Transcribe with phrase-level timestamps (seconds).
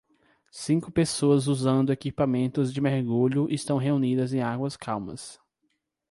[0.49, 5.39] Cinco pessoas usando equipamentos de mergulho estão reunidas em águas calmas.